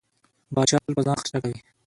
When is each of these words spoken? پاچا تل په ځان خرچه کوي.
پاچا 0.53 0.77
تل 0.83 0.93
په 0.97 1.01
ځان 1.05 1.17
خرچه 1.21 1.37
کوي. 1.43 1.57